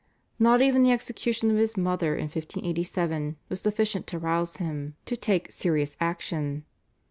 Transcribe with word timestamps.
Not 0.39 0.63
even 0.63 0.81
the 0.81 0.89
execution 0.91 1.51
of 1.51 1.57
his 1.57 1.77
mother 1.77 2.15
in 2.15 2.23
1587 2.23 3.37
was 3.49 3.61
sufficient 3.61 4.07
to 4.07 4.17
rouse 4.17 4.57
him 4.57 4.95
to 5.05 5.15
take 5.15 5.51
serious 5.51 5.95
action. 6.01 6.65